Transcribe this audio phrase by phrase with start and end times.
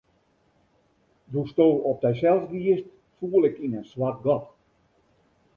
[1.35, 4.45] Doe'tsto op dysels giest, foel ik yn in swart gat.